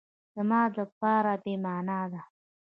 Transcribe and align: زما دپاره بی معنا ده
زما 0.35 0.61
دپاره 0.77 1.33
بی 1.43 1.53
معنا 1.65 2.01
ده 2.11 2.21